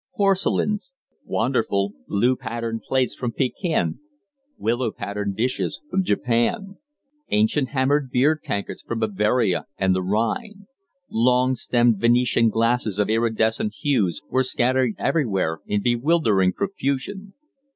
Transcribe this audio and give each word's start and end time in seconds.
Porcelains; 0.15 0.93
wonderful 1.25 1.93
blue 2.07 2.35
patterned 2.35 2.81
plates 2.81 3.13
from 3.13 3.31
Pekin; 3.31 3.99
willow 4.57 4.91
patterned 4.91 5.35
dishes 5.35 5.79
from 5.91 6.03
Japan; 6.03 6.77
ancient 7.29 7.69
hammered 7.69 8.09
beer 8.09 8.35
tankards 8.35 8.81
from 8.81 8.97
Bavaria 9.01 9.67
and 9.77 9.93
the 9.93 10.01
Rhine; 10.01 10.65
long 11.11 11.53
stemmed 11.53 11.97
Venetian 11.99 12.49
glasses 12.49 12.97
of 12.97 13.09
iridescent 13.11 13.75
hues, 13.81 14.23
were 14.27 14.41
scattered 14.41 14.95
everywhere 14.97 15.59
in 15.67 15.83
bewildering 15.83 16.51
profusion. 16.53 17.35